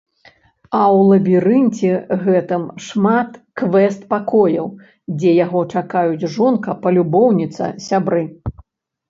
А 0.75 0.77
ў 0.83 1.01
лабірынце 1.09 1.91
гэтым 2.23 2.63
шмат 2.85 3.37
квэст-пакояў, 3.63 4.73
дзе 5.19 5.31
яго 5.45 5.61
чакаюць 5.75 6.27
жонка, 6.39 6.71
палюбоўніца, 6.89 7.63
сябры. 7.87 8.23